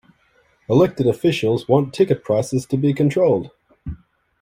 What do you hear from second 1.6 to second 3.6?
want ticket prices to be controlled.